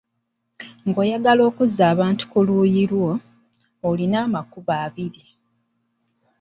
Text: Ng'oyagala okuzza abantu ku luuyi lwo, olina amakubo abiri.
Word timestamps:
Ng'oyagala 0.87 1.41
okuzza 1.49 1.83
abantu 1.93 2.23
ku 2.31 2.39
luuyi 2.47 2.83
lwo, 2.91 3.11
olina 3.89 4.17
amakubo 4.25 4.71
abiri. 4.85 5.23